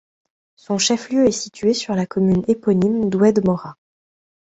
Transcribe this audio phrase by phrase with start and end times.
[0.55, 3.77] Son chef-lieu est situé sur la commune éponyme d'Oued Morra.